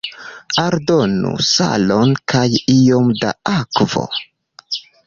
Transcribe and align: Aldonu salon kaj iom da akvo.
Aldonu 0.61 1.33
salon 1.49 2.17
kaj 2.35 2.43
iom 2.79 3.17
da 3.23 3.35
akvo. 3.57 4.09